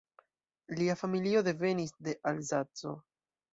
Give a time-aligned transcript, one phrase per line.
[0.79, 2.97] Lia familio devenis de Alzaco.